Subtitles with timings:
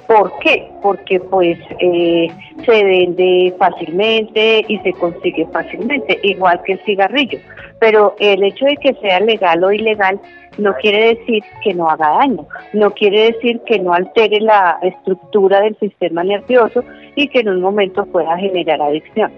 [0.07, 0.67] ¿Por qué?
[0.81, 2.27] Porque pues eh,
[2.65, 7.39] se vende fácilmente y se consigue fácilmente, igual que el cigarrillo.
[7.79, 10.19] Pero el hecho de que sea legal o ilegal
[10.57, 15.61] no quiere decir que no haga daño, no quiere decir que no altere la estructura
[15.61, 16.83] del sistema nervioso
[17.15, 19.31] y que en un momento pueda generar adicción.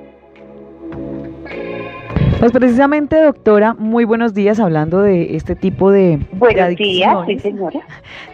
[2.40, 7.80] Pues precisamente, doctora, muy buenos días hablando de este tipo de, buenos días, sí, señora.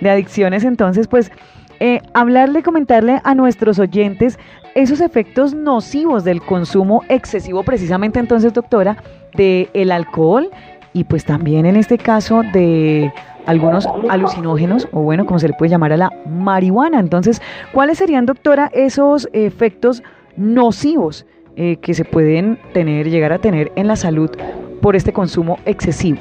[0.01, 1.31] De adicciones, entonces, pues
[1.79, 4.39] eh, hablarle, comentarle a nuestros oyentes
[4.75, 8.97] esos efectos nocivos del consumo excesivo, precisamente entonces, doctora,
[9.35, 10.49] del el alcohol
[10.93, 13.11] y pues también en este caso de
[13.45, 16.99] algunos alucinógenos, o bueno, como se le puede llamar a la marihuana.
[16.99, 17.41] Entonces,
[17.73, 20.03] ¿cuáles serían, doctora, esos efectos
[20.37, 24.31] nocivos eh, que se pueden tener, llegar a tener en la salud
[24.81, 26.19] por este consumo excesivo?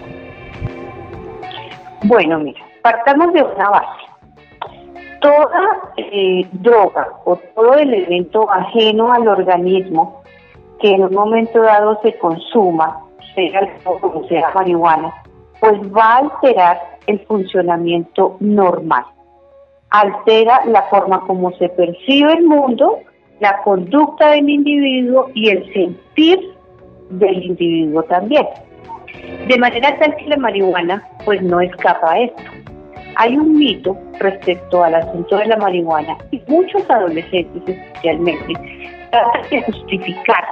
[2.04, 4.01] Bueno, mira, partamos de una base
[5.22, 10.22] toda eh, droga o todo elemento ajeno al organismo
[10.80, 13.00] que en un momento dado se consuma,
[13.34, 15.14] sea alcohol o sea marihuana,
[15.60, 19.04] pues va a alterar el funcionamiento normal.
[19.90, 22.98] Altera la forma como se percibe el mundo,
[23.40, 26.40] la conducta del individuo y el sentir
[27.10, 28.46] del individuo también.
[29.46, 32.42] De manera tal que la marihuana pues no escapa a esto.
[33.16, 38.54] Hay un mito respecto al asunto de la marihuana y muchos adolescentes especialmente
[39.10, 40.44] tratan de justificar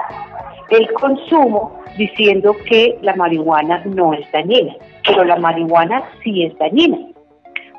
[0.69, 6.97] el consumo diciendo que la marihuana no es dañina, pero la marihuana sí es dañina,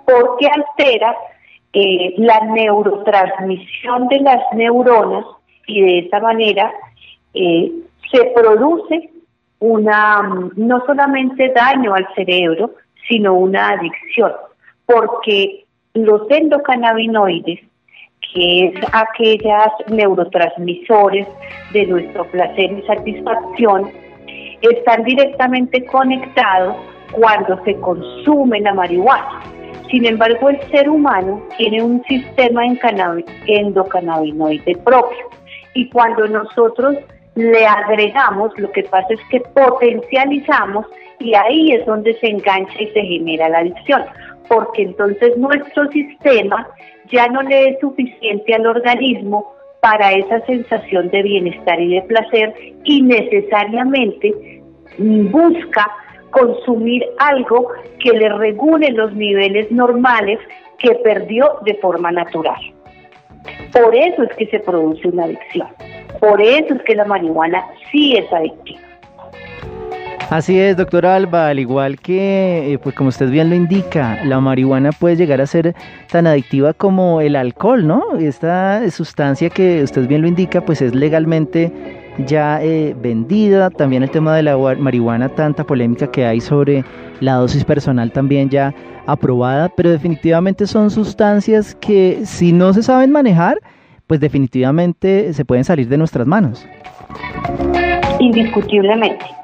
[0.04, 1.16] porque altera
[1.72, 5.24] eh, la neurotransmisión de las neuronas
[5.66, 6.70] y de esa manera
[7.32, 7.72] eh,
[8.10, 9.10] se produce
[9.60, 12.72] una no solamente daño al cerebro,
[13.08, 14.32] sino una adicción
[14.92, 15.64] porque
[15.94, 17.60] los endocannabinoides,
[18.32, 21.26] que es aquellas neurotransmisores
[21.72, 23.90] de nuestro placer y satisfacción,
[24.62, 26.76] están directamente conectados
[27.12, 29.40] cuando se consume la marihuana.
[29.90, 35.28] Sin embargo, el ser humano tiene un sistema endocannabinoide propio
[35.74, 36.96] y cuando nosotros
[37.34, 40.86] le agregamos, lo que pasa es que potencializamos
[41.18, 44.02] y ahí es donde se engancha y se genera la adicción
[44.52, 46.68] porque entonces nuestro sistema
[47.10, 52.54] ya no le es suficiente al organismo para esa sensación de bienestar y de placer
[52.84, 54.62] y necesariamente
[54.98, 55.90] busca
[56.30, 57.68] consumir algo
[57.98, 60.38] que le regule los niveles normales
[60.78, 62.60] que perdió de forma natural.
[63.72, 65.68] Por eso es que se produce una adicción.
[66.20, 68.80] Por eso es que la marihuana sí es adictiva.
[70.32, 74.40] Así es, doctora Alba, al igual que, eh, pues como usted bien lo indica, la
[74.40, 75.74] marihuana puede llegar a ser
[76.10, 78.16] tan adictiva como el alcohol, ¿no?
[78.18, 81.70] Esta sustancia que usted bien lo indica, pues es legalmente
[82.26, 86.82] ya eh, vendida, también el tema de la marihuana, tanta polémica que hay sobre
[87.20, 88.74] la dosis personal también ya
[89.04, 93.58] aprobada, pero definitivamente son sustancias que si no se saben manejar,
[94.06, 96.66] pues definitivamente se pueden salir de nuestras manos.
[98.18, 99.41] Indiscutiblemente.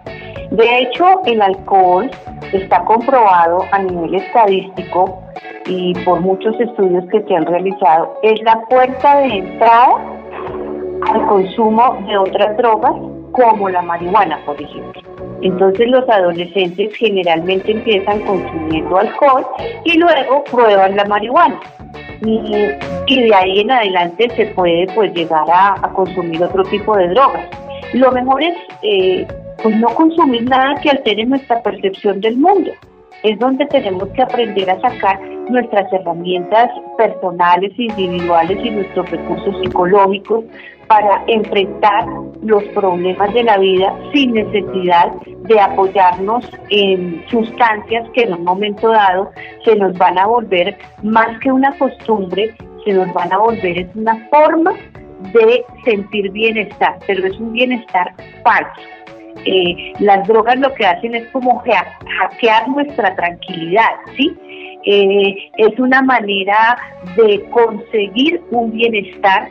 [0.50, 2.10] De hecho, el alcohol
[2.52, 5.22] está comprobado a nivel estadístico
[5.66, 9.96] y por muchos estudios que se han realizado, es la puerta de entrada
[11.12, 12.94] al consumo de otras drogas
[13.32, 15.02] como la marihuana, por ejemplo.
[15.42, 19.46] Entonces los adolescentes generalmente empiezan consumiendo alcohol
[19.84, 21.60] y luego prueban la marihuana.
[22.22, 27.46] Y, de ahí en adelante se puede pues llegar a, consumir otro tipo de drogas.
[27.92, 29.26] Lo mejor es eh,
[29.62, 32.70] pues no consumir nada que altere nuestra percepción del mundo.
[33.24, 35.20] Es donde tenemos que aprender a sacar
[35.50, 40.44] nuestras herramientas personales, individuales y nuestros recursos psicológicos
[40.86, 42.06] para enfrentar
[42.42, 48.88] los problemas de la vida sin necesidad de apoyarnos en sustancias que en un momento
[48.88, 49.30] dado
[49.64, 53.96] se nos van a volver más que una costumbre, se nos van a volver es
[53.96, 54.72] una forma
[55.34, 58.14] de sentir bienestar, pero es un bienestar
[58.44, 58.97] falso
[59.44, 64.36] eh, las drogas lo que hacen es como hackear nuestra tranquilidad, ¿sí?
[64.84, 66.78] Eh, es una manera
[67.16, 69.48] de conseguir un bienestar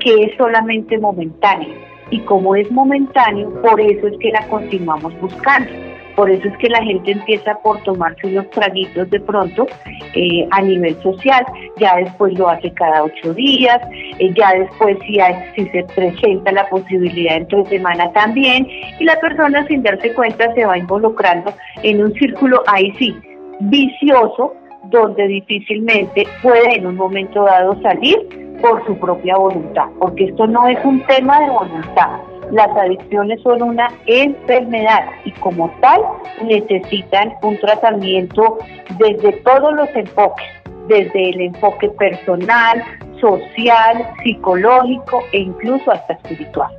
[0.00, 1.74] que es solamente momentáneo.
[2.10, 5.70] Y como es momentáneo, por eso es que la continuamos buscando.
[6.18, 9.68] Por eso es que la gente empieza por tomarse unos traguitos de pronto
[10.16, 13.78] eh, a nivel social, ya después lo hace cada ocho días,
[14.18, 15.20] eh, ya después si,
[15.54, 18.66] si se presenta la posibilidad entre semana también,
[18.98, 21.54] y la persona sin darse cuenta se va involucrando
[21.84, 23.14] en un círculo, ahí sí,
[23.60, 24.56] vicioso,
[24.86, 28.18] donde difícilmente puede en un momento dado salir
[28.60, 32.18] por su propia voluntad, porque esto no es un tema de voluntad,
[32.52, 36.00] las adicciones son una enfermedad y como tal
[36.44, 38.58] necesitan un tratamiento
[38.98, 40.46] desde todos los enfoques,
[40.88, 42.82] desde el enfoque personal,
[43.20, 46.70] social, psicológico e incluso hasta espiritual.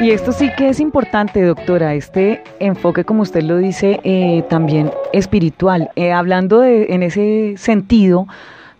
[0.00, 4.90] Y esto sí que es importante, doctora, este enfoque, como usted lo dice, eh, también
[5.12, 5.90] espiritual.
[5.94, 8.26] Eh, hablando de, en ese sentido,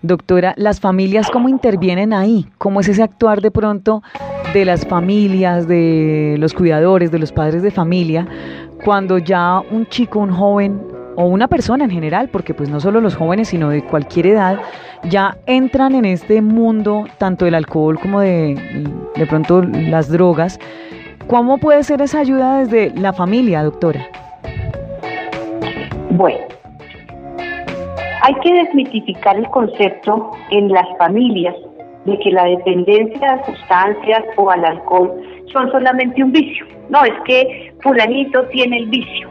[0.03, 2.47] Doctora, ¿las familias cómo intervienen ahí?
[2.57, 4.03] ¿Cómo es ese actuar de pronto
[4.55, 8.27] de las familias, de los cuidadores, de los padres de familia,
[8.85, 10.81] cuando ya un chico, un joven
[11.17, 14.59] o una persona en general, porque pues no solo los jóvenes, sino de cualquier edad,
[15.05, 18.57] ya entran en este mundo, tanto del alcohol como de,
[19.15, 20.59] de pronto las drogas?
[21.27, 24.09] ¿Cómo puede ser esa ayuda desde la familia, doctora?
[26.11, 26.39] Bueno,
[28.31, 31.57] hay que desmitificar el concepto en las familias
[32.05, 35.11] de que la dependencia a sustancias o al alcohol
[35.53, 36.65] son solamente un vicio.
[36.91, 39.29] No, es que fulanito tiene el vicio.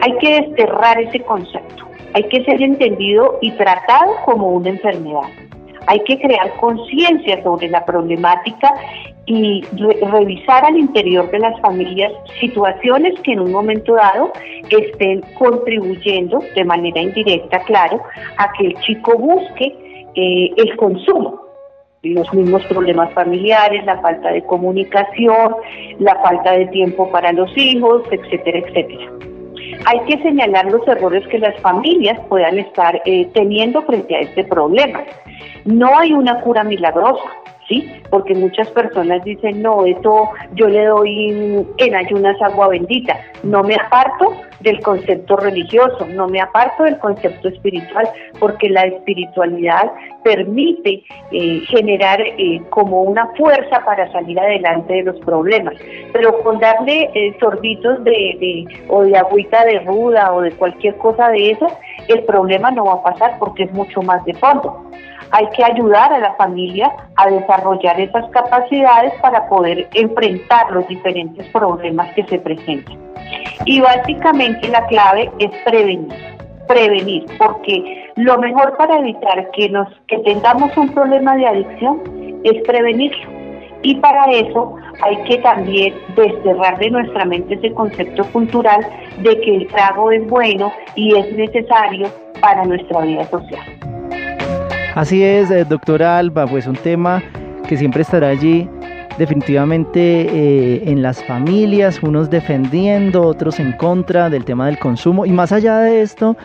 [0.00, 1.84] Hay que desterrar ese concepto.
[2.14, 5.28] Hay que ser entendido y tratado como una enfermedad.
[5.86, 8.72] Hay que crear conciencia sobre la problemática
[9.26, 9.62] y
[10.10, 14.32] revisar al interior de las familias situaciones que en un momento dado
[14.68, 18.02] estén contribuyendo de manera indirecta, claro,
[18.38, 19.76] a que el chico busque
[20.14, 21.40] eh, el consumo.
[22.02, 25.54] Los mismos problemas familiares, la falta de comunicación,
[26.00, 29.12] la falta de tiempo para los hijos, etcétera, etcétera.
[29.86, 34.44] Hay que señalar los errores que las familias puedan estar eh, teniendo frente a este
[34.44, 35.04] problema.
[35.64, 37.30] No hay una cura milagrosa,
[38.10, 43.18] Porque muchas personas dicen, no, esto yo le doy en ayunas agua bendita.
[43.42, 49.90] No me aparto del concepto religioso, no me aparto del concepto espiritual, porque la espiritualidad
[50.22, 51.02] permite
[51.32, 55.74] eh, generar eh, como una fuerza para salir adelante de los problemas.
[56.12, 58.10] Pero con darle eh, de,
[58.40, 61.72] de, o de agüita de ruda o de cualquier cosa de esas,
[62.08, 64.90] el problema no va a pasar porque es mucho más de fondo
[65.30, 71.46] hay que ayudar a la familia a desarrollar esas capacidades para poder enfrentar los diferentes
[71.48, 72.98] problemas que se presentan.
[73.64, 76.12] Y básicamente la clave es prevenir,
[76.66, 82.00] prevenir, porque lo mejor para evitar que nos que tengamos un problema de adicción
[82.44, 83.42] es prevenirlo.
[83.82, 88.80] Y para eso hay que también desterrar de nuestra mente ese concepto cultural
[89.18, 92.08] de que el trago es bueno y es necesario
[92.40, 93.62] para nuestra vida social.
[94.94, 97.22] Así es, eh, doctora Alba, pues un tema
[97.66, 98.68] que siempre estará allí
[99.18, 105.24] definitivamente eh, en las familias, unos defendiendo, otros en contra del tema del consumo.
[105.24, 106.36] Y más allá de esto,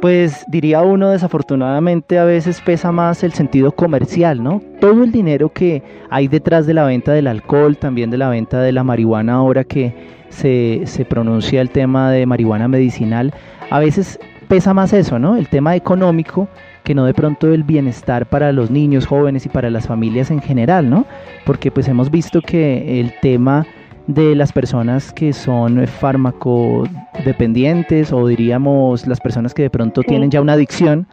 [0.00, 4.62] pues diría uno desafortunadamente a veces pesa más el sentido comercial, ¿no?
[4.80, 8.60] Todo el dinero que hay detrás de la venta del alcohol, también de la venta
[8.60, 9.94] de la marihuana ahora que
[10.28, 13.34] se, se pronuncia el tema de marihuana medicinal,
[13.68, 15.36] a veces pesa más eso, ¿no?
[15.36, 16.48] El tema económico
[16.84, 20.40] que no de pronto el bienestar para los niños, jóvenes y para las familias en
[20.40, 21.04] general, ¿no?
[21.44, 23.66] Porque pues hemos visto que el tema
[24.06, 30.40] de las personas que son farmacodependientes o diríamos las personas que de pronto tienen ya
[30.40, 31.06] una adicción,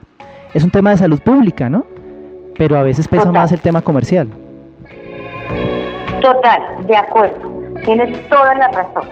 [0.53, 1.85] es un tema de salud pública, ¿no?
[2.57, 4.27] Pero a veces pesa más el tema comercial.
[6.21, 7.51] Total, de acuerdo.
[7.85, 9.07] Tienes toda la razón.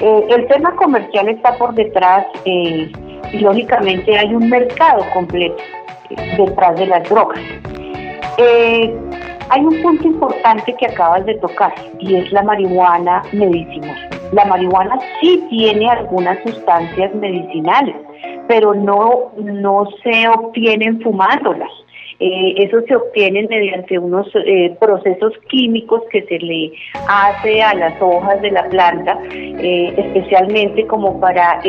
[0.00, 2.90] Eh, el tema comercial está por detrás eh,
[3.32, 5.62] y lógicamente hay un mercado completo
[6.36, 7.40] detrás de las drogas.
[8.38, 8.94] Eh,
[9.48, 14.08] hay un punto importante que acabas de tocar y es la marihuana medicinal.
[14.32, 17.96] La marihuana sí tiene algunas sustancias medicinales,
[18.48, 21.70] pero no, no se obtienen fumándolas.
[22.18, 26.72] Eh, eso se obtiene mediante unos eh, procesos químicos que se le
[27.08, 31.60] hace a las hojas de la planta, eh, especialmente como para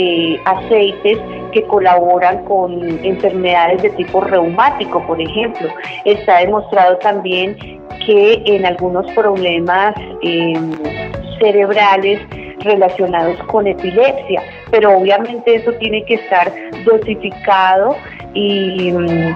[0.46, 1.18] aceites
[1.52, 5.68] que colaboran con enfermedades de tipo reumático, por ejemplo.
[6.06, 7.58] Está demostrado también
[8.06, 10.72] que en algunos problemas em,
[11.40, 12.22] cerebrales
[12.60, 16.52] relacionados con epilepsia, pero obviamente eso tiene que estar
[16.86, 17.96] dosificado
[18.38, 19.36] y mm,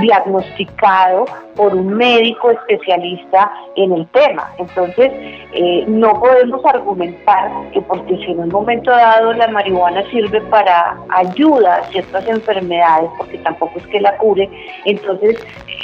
[0.00, 4.50] diagnosticado por un médico especialista en el tema.
[4.58, 5.12] Entonces,
[5.52, 10.96] eh, no podemos argumentar que porque si en un momento dado la marihuana sirve para
[11.10, 14.50] ayuda a ciertas enfermedades, porque tampoco es que la cure,
[14.84, 15.38] entonces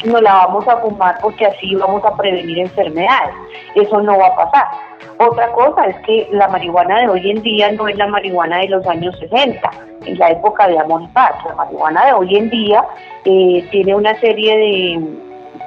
[0.04, 3.35] no la vamos a fumar porque así vamos a prevenir enfermedades.
[3.76, 4.66] Eso no va a pasar.
[5.18, 8.68] Otra cosa es que la marihuana de hoy en día no es la marihuana de
[8.68, 9.70] los años 60,
[10.04, 11.32] en la época de Amor y Paz.
[11.46, 12.85] La marihuana de hoy en día
[13.25, 15.00] eh, tiene una serie de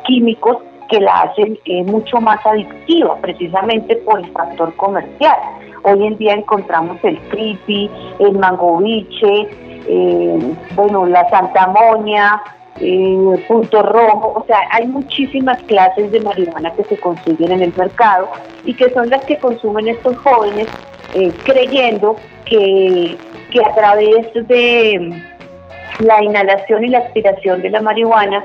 [0.06, 0.58] químicos
[0.90, 5.38] que la hacen eh, mucho más adictiva, precisamente por el factor comercial.
[5.84, 7.90] Hoy en día encontramos el creepy,
[8.20, 9.48] el mangoviche,
[9.88, 12.42] eh, bueno, la santamonia,
[12.82, 17.74] eh, punto rojo, o sea, hay muchísimas clases de marihuana que se consiguen en el
[17.76, 18.30] mercado
[18.64, 20.68] y que son las que consumen estos jóvenes
[21.14, 23.18] eh, creyendo que,
[23.52, 25.22] que a través de
[26.00, 28.44] la inhalación y la aspiración de la marihuana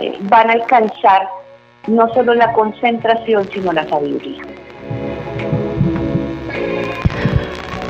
[0.00, 1.28] eh, van a alcanzar
[1.88, 4.42] no solo la concentración, sino la sabiduría.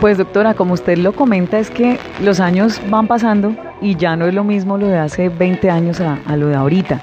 [0.00, 4.26] Pues doctora, como usted lo comenta, es que los años van pasando y ya no
[4.26, 7.00] es lo mismo lo de hace 20 años a, lo de ahorita.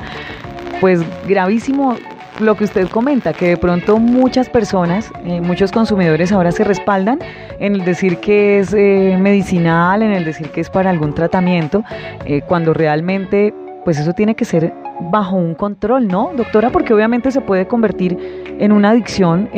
[0.79, 1.97] Pues gravísimo
[2.39, 7.19] lo que usted comenta, que de pronto muchas personas, eh, muchos consumidores ahora se respaldan
[7.59, 11.83] en el decir que es eh, medicinal, en el decir que es para algún tratamiento,
[12.25, 14.73] eh, cuando realmente pues eso tiene que ser
[15.11, 16.69] bajo un control, ¿no, doctora?
[16.69, 18.17] Porque obviamente se puede convertir
[18.59, 19.49] en una adicción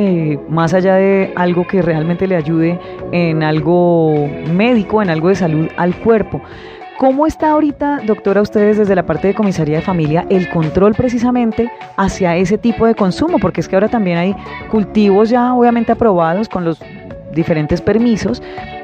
[0.47, 2.79] más allá de algo que realmente le ayude
[3.11, 6.41] en algo médico, en algo de salud al cuerpo.
[7.01, 11.67] ¿Cómo está ahorita, doctora, ustedes desde la parte de comisaría de familia, el control precisamente
[11.97, 13.39] hacia ese tipo de consumo?
[13.39, 14.35] Porque es que ahora también hay
[14.69, 16.79] cultivos ya obviamente aprobados con los
[17.33, 18.43] diferentes permisos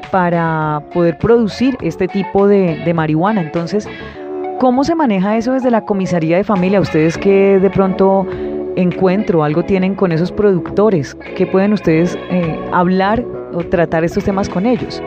[0.09, 3.41] para poder producir este tipo de, marihuana.
[3.41, 3.87] Entonces,
[4.59, 6.81] ¿Cómo se maneja eso desde la comisaría de familia?
[6.81, 8.25] ¿Ustedes qué de pronto
[8.75, 11.13] encuentro, algo tienen con esos productores?
[11.35, 15.03] ¿Qué pueden ustedes eh, hablar o tratar estos temas con ellos?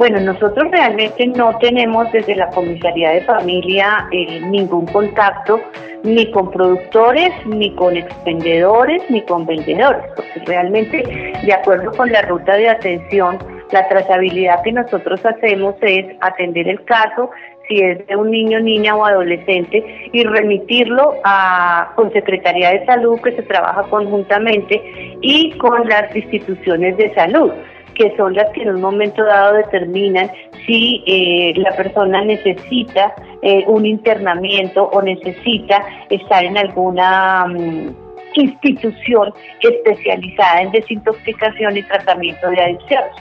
[0.00, 5.60] Bueno, nosotros realmente no tenemos desde la comisaría de familia eh, ningún contacto
[6.04, 11.02] ni con productores, ni con expendedores, ni con vendedores, porque realmente
[11.44, 13.36] de acuerdo con la ruta de atención,
[13.72, 17.30] la trazabilidad que nosotros hacemos es atender el caso,
[17.68, 23.20] si es de un niño, niña o adolescente, y remitirlo a con Secretaría de Salud,
[23.20, 24.80] que se trabaja conjuntamente,
[25.20, 27.52] y con las instituciones de salud
[28.00, 30.30] que son las que en un momento dado determinan
[30.64, 37.94] si eh, la persona necesita eh, un internamiento o necesita estar en alguna mm,
[38.36, 43.12] institución especializada en desintoxicación y tratamiento de adicciones.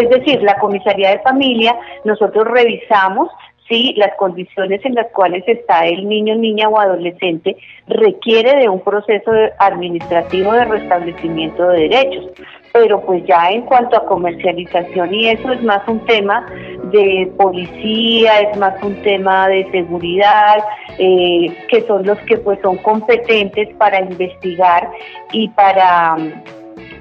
[0.00, 3.30] Es decir, la comisaría de familia, nosotros revisamos
[3.68, 7.56] si las condiciones en las cuales está el niño, niña o adolescente
[7.86, 12.30] requiere de un proceso administrativo de restablecimiento de derechos.
[12.72, 16.46] Pero pues ya en cuanto a comercialización y eso es más un tema
[16.92, 20.58] de policía, es más un tema de seguridad,
[20.98, 24.90] eh, que son los que pues son competentes para investigar
[25.32, 26.16] y para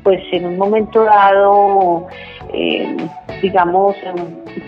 [0.04, 2.08] pues en un momento dado
[2.54, 2.96] eh,
[3.42, 3.96] digamos,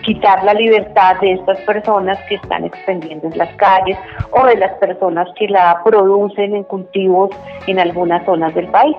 [0.04, 3.98] quitar la libertad de estas personas que están expendiendo en las calles
[4.32, 7.30] o de las personas que la producen en cultivos
[7.68, 8.96] en algunas zonas del país.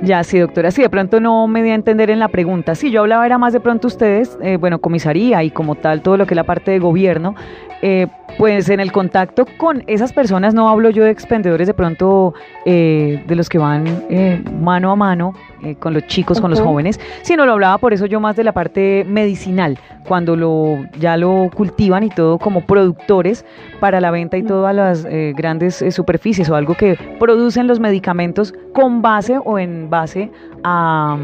[0.00, 2.76] Ya, sí, doctora, sí, de pronto no me di a entender en la pregunta.
[2.76, 6.16] Sí, yo hablaba era más de pronto ustedes, eh, bueno, comisaría y como tal todo
[6.16, 7.34] lo que es la parte de gobierno,
[7.82, 8.06] eh,
[8.38, 12.32] pues en el contacto con esas personas, no hablo yo de expendedores de pronto
[12.64, 15.34] eh, de los que van eh, mano a mano
[15.80, 18.52] con los chicos, con los jóvenes, sino lo hablaba por eso yo más de la
[18.52, 23.44] parte medicinal, cuando lo ya lo cultivan y todo como productores
[23.80, 28.54] para la venta y todo a las grandes superficies o algo que producen los medicamentos
[28.72, 30.30] con base o en base
[30.64, 31.16] a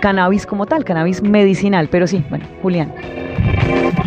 [0.00, 1.88] cannabis como tal, cannabis medicinal.
[1.90, 2.92] Pero sí, bueno, Julián.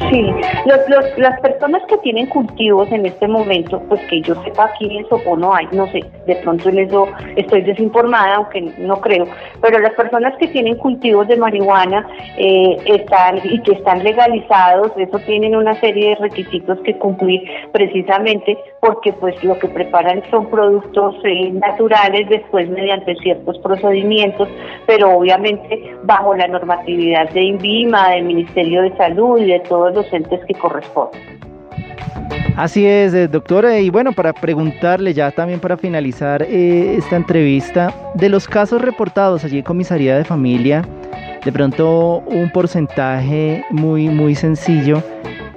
[0.09, 0.25] Sí,
[0.65, 5.07] los, las personas que tienen cultivos en este momento, pues que yo sepa aquí en
[5.07, 9.25] Sopó no hay, no sé, de pronto en eso estoy desinformada, aunque no creo,
[9.61, 12.05] pero las personas que tienen cultivos de marihuana
[12.37, 18.57] eh, están y que están legalizados, eso tienen una serie de requisitos que cumplir precisamente
[18.81, 24.49] porque pues lo que preparan son productos eh, naturales después mediante ciertos procedimientos,
[24.87, 30.11] pero obviamente bajo la normatividad de INVIMA, del Ministerio de Salud y de todos los
[30.11, 31.21] entes que corresponden.
[32.55, 33.79] Así es, eh, doctora.
[33.79, 39.43] Y bueno, para preguntarle ya también para finalizar eh, esta entrevista, de los casos reportados
[39.43, 40.83] allí en comisaría de familia,
[41.43, 45.01] de pronto un porcentaje muy, muy sencillo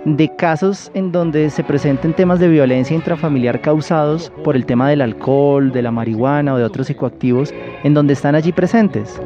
[0.04, 5.00] de casos en donde se presenten temas de violencia intrafamiliar causados por el tema del
[5.00, 9.20] alcohol, de la marihuana o de otros psicoactivos, en donde están allí presentes.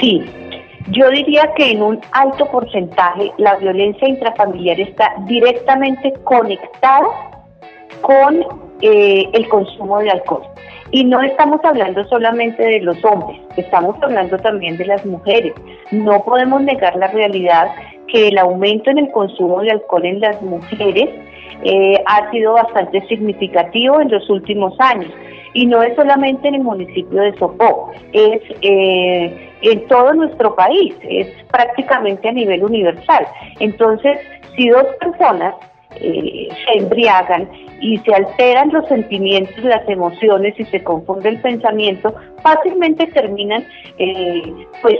[0.00, 0.24] Sí,
[0.90, 7.06] yo diría que en un alto porcentaje la violencia intrafamiliar está directamente conectada
[8.00, 8.44] con
[8.82, 10.42] eh, el consumo de alcohol.
[10.90, 15.52] Y no estamos hablando solamente de los hombres, estamos hablando también de las mujeres.
[15.92, 17.70] No podemos negar la realidad
[18.08, 21.08] que el aumento en el consumo de alcohol en las mujeres
[21.64, 25.12] eh, ha sido bastante significativo en los últimos años.
[25.52, 30.94] Y no es solamente en el municipio de Sopó, es eh, en todo nuestro país,
[31.02, 33.26] es prácticamente a nivel universal.
[33.58, 34.18] Entonces,
[34.56, 35.54] si dos personas
[35.96, 37.48] eh, se embriagan
[37.80, 43.64] y se alteran los sentimientos, las emociones y se confunde el pensamiento, fácilmente terminan
[43.98, 44.98] eh, pues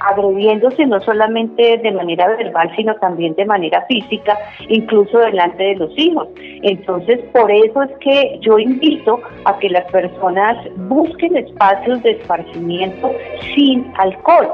[0.00, 5.98] agrediéndose no solamente de manera verbal, sino también de manera física, incluso delante de los
[5.98, 6.28] hijos.
[6.62, 10.56] Entonces, por eso es que yo invito a que las personas
[10.88, 13.12] busquen espacios de esparcimiento
[13.54, 14.48] sin alcohol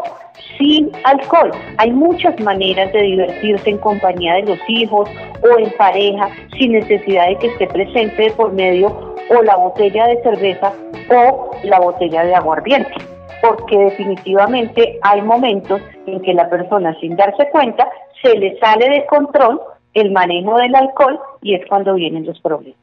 [0.59, 1.51] sin alcohol.
[1.79, 5.09] Hay muchas maneras de divertirse en compañía de los hijos
[5.43, 6.29] o en pareja
[6.59, 10.73] sin necesidad de que esté presente por medio o la botella de cerveza
[11.11, 13.16] o la botella de aguardiente.
[13.47, 17.89] Porque definitivamente hay momentos en que la persona sin darse cuenta
[18.23, 19.61] se le sale de control
[19.95, 22.79] el manejo del alcohol y es cuando vienen los problemas.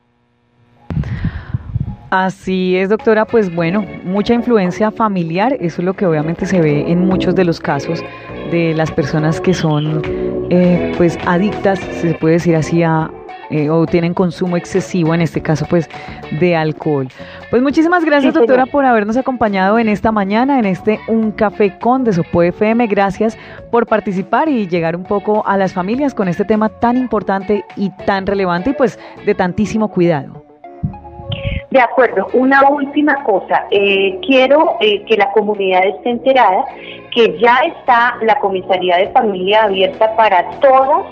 [2.10, 6.92] Así es, doctora, pues bueno, mucha influencia familiar, eso es lo que obviamente se ve
[6.92, 8.04] en muchos de los casos
[8.52, 10.02] de las personas que son
[10.52, 13.10] eh, pues adictas, se puede decir así, a,
[13.54, 15.88] eh, o tienen consumo excesivo, en este caso pues
[16.40, 17.08] de alcohol.
[17.52, 22.04] Pues muchísimas gracias doctora por habernos acompañado en esta mañana, en este Un Café con
[22.04, 22.88] de Sopo FM.
[22.88, 23.38] Gracias
[23.70, 27.92] por participar y llegar un poco a las familias con este tema tan importante y
[28.08, 30.44] tan relevante y pues de tantísimo cuidado.
[31.70, 33.66] De acuerdo, una última cosa.
[33.70, 36.66] Eh, quiero eh, que la comunidad esté enterada
[37.12, 41.06] que ya está la comisaría de familia abierta para todas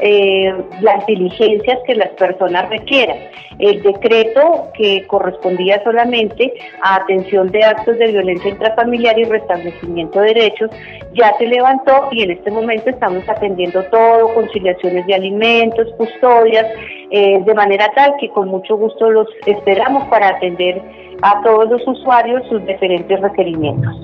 [0.00, 3.16] eh, las diligencias que las personas requieran.
[3.58, 10.34] El decreto que correspondía solamente a atención de actos de violencia intrafamiliar y restablecimiento de
[10.34, 10.70] derechos
[11.14, 16.66] ya se levantó y en este momento estamos atendiendo todo, conciliaciones de alimentos, custodias,
[17.10, 20.82] eh, de manera tal que con mucho gusto los esperamos para atender
[21.22, 23.96] a todos los usuarios sus diferentes requerimientos.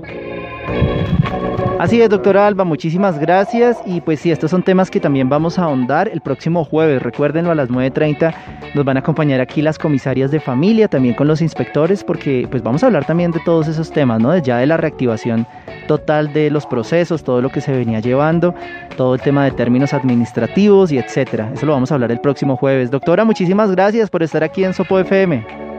[1.83, 3.77] Así es, doctora Alba, muchísimas gracias.
[3.85, 7.03] Y pues sí, estos son temas que también vamos a ahondar el próximo jueves.
[7.03, 8.33] Recuérdenlo, a las 9.30
[8.75, 12.63] nos van a acompañar aquí las comisarias de familia, también con los inspectores, porque pues
[12.63, 14.39] vamos a hablar también de todos esos temas, ¿no?
[14.39, 15.45] Ya de la reactivación
[15.89, 18.55] total de los procesos, todo lo que se venía llevando,
[18.97, 21.51] todo el tema de términos administrativos y etcétera.
[21.53, 22.93] Eso lo vamos a hablar el próximo jueves.
[22.93, 25.72] Doctora, muchísimas gracias por estar aquí en Sopo FM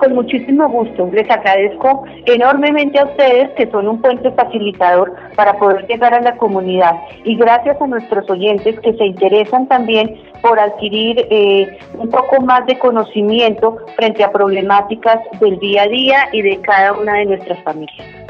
[0.00, 1.10] con muchísimo gusto.
[1.12, 6.38] Les agradezco enormemente a ustedes que son un puente facilitador para poder llegar a la
[6.38, 12.40] comunidad y gracias a nuestros oyentes que se interesan también por adquirir eh, un poco
[12.40, 17.26] más de conocimiento frente a problemáticas del día a día y de cada una de
[17.26, 18.29] nuestras familias.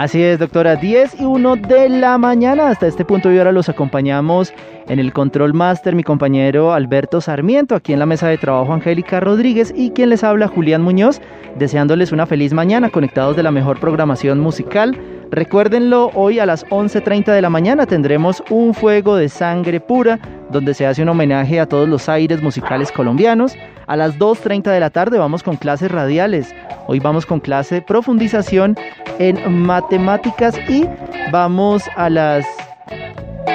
[0.00, 0.76] Así es, doctora.
[0.76, 2.70] 10 y 1 de la mañana.
[2.70, 4.50] Hasta este punto y ahora los acompañamos
[4.88, 9.20] en el Control Master mi compañero Alberto Sarmiento, aquí en la mesa de trabajo Angélica
[9.20, 11.20] Rodríguez y quien les habla Julián Muñoz,
[11.58, 14.98] deseándoles una feliz mañana conectados de la mejor programación musical.
[15.30, 20.18] Recuérdenlo, hoy a las 11.30 de la mañana tendremos un fuego de sangre pura,
[20.50, 23.54] donde se hace un homenaje a todos los aires musicales colombianos.
[23.90, 26.54] A las 2.30 de la tarde vamos con clases radiales.
[26.86, 28.76] Hoy vamos con clase profundización
[29.18, 30.84] en matemáticas y
[31.32, 32.46] vamos a las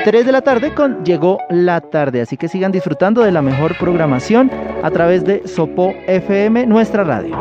[0.04, 2.20] 3 de la tarde con Llegó la tarde.
[2.20, 4.52] Así que sigan disfrutando de la mejor programación
[4.84, 7.38] a través de Sopo FM, nuestra radio.